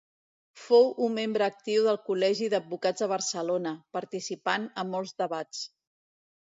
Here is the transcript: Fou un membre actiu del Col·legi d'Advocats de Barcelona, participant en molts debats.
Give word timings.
Fou 0.61 0.87
un 1.07 1.13
membre 1.17 1.49
actiu 1.51 1.85
del 1.89 2.01
Col·legi 2.09 2.49
d'Advocats 2.55 3.05
de 3.07 3.11
Barcelona, 3.15 3.75
participant 4.01 4.69
en 4.85 4.93
molts 4.97 5.19
debats. 5.25 5.67